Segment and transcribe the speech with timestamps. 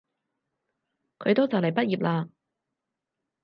[1.19, 2.27] 佢都就嚟畢業喇